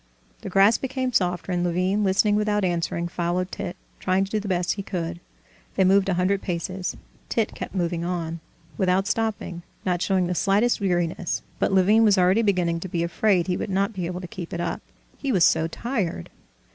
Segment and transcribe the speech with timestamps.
[0.41, 4.47] The grass became softer, and Levin, listening without answering, followed Tit, trying to do the
[4.47, 5.19] best he could.
[5.75, 6.97] They moved a hundred paces.
[7.29, 8.39] Tit kept moving on,
[8.79, 13.45] without stopping, not showing the slightest weariness, but Levin was already beginning to be afraid
[13.45, 14.81] he would not be able to keep it up:
[15.19, 16.31] he was so tired.